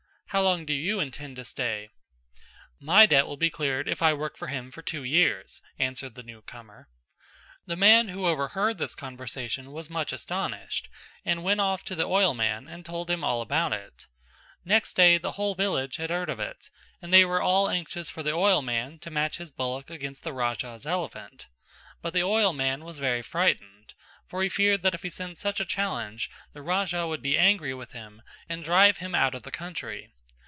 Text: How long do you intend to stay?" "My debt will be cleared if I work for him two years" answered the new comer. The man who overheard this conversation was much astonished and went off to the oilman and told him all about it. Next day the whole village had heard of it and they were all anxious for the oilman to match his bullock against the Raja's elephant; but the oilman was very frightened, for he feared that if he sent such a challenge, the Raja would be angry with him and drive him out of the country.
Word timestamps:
How 0.33 0.41
long 0.41 0.65
do 0.65 0.71
you 0.71 1.01
intend 1.01 1.35
to 1.35 1.43
stay?" 1.43 1.89
"My 2.79 3.05
debt 3.05 3.27
will 3.27 3.35
be 3.35 3.49
cleared 3.49 3.89
if 3.89 4.01
I 4.01 4.13
work 4.13 4.37
for 4.37 4.47
him 4.47 4.71
two 4.71 5.03
years" 5.03 5.61
answered 5.77 6.15
the 6.15 6.23
new 6.23 6.41
comer. 6.41 6.87
The 7.65 7.75
man 7.75 8.07
who 8.07 8.25
overheard 8.25 8.77
this 8.77 8.95
conversation 8.95 9.73
was 9.73 9.89
much 9.89 10.13
astonished 10.13 10.87
and 11.25 11.43
went 11.43 11.59
off 11.59 11.83
to 11.83 11.95
the 11.95 12.07
oilman 12.07 12.69
and 12.69 12.85
told 12.85 13.09
him 13.09 13.25
all 13.25 13.41
about 13.41 13.73
it. 13.73 14.07
Next 14.63 14.93
day 14.93 15.17
the 15.17 15.33
whole 15.33 15.53
village 15.53 15.97
had 15.97 16.09
heard 16.11 16.29
of 16.29 16.39
it 16.39 16.69
and 17.01 17.13
they 17.13 17.25
were 17.25 17.41
all 17.41 17.69
anxious 17.69 18.09
for 18.09 18.23
the 18.23 18.31
oilman 18.31 18.99
to 19.01 19.11
match 19.11 19.35
his 19.35 19.51
bullock 19.51 19.89
against 19.89 20.23
the 20.23 20.31
Raja's 20.31 20.85
elephant; 20.85 21.47
but 22.01 22.13
the 22.13 22.23
oilman 22.23 22.85
was 22.85 22.99
very 22.99 23.21
frightened, 23.21 23.93
for 24.29 24.41
he 24.41 24.47
feared 24.47 24.81
that 24.83 24.95
if 24.95 25.03
he 25.03 25.09
sent 25.09 25.37
such 25.37 25.59
a 25.59 25.65
challenge, 25.65 26.29
the 26.53 26.61
Raja 26.61 27.05
would 27.05 27.21
be 27.21 27.37
angry 27.37 27.73
with 27.73 27.91
him 27.91 28.21
and 28.47 28.63
drive 28.63 28.99
him 28.99 29.13
out 29.13 29.35
of 29.35 29.43
the 29.43 29.51
country. 29.51 30.09